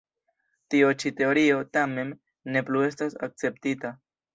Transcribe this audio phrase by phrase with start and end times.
[0.75, 2.13] Tio ĉi teorio, tamen,
[2.59, 3.99] ne plu estas akceptita.